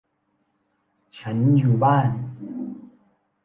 [1.19, 2.09] ฉันอยู่บ้าน